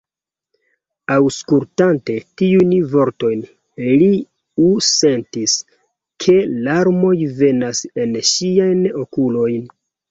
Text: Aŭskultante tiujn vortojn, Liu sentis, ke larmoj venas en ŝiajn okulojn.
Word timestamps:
Aŭskultante 1.15 2.15
tiujn 2.43 2.73
vortojn, 2.95 3.45
Liu 4.01 4.73
sentis, 4.89 5.57
ke 6.27 6.41
larmoj 6.67 7.17
venas 7.45 7.89
en 8.05 8.23
ŝiajn 8.35 8.87
okulojn. 9.07 9.67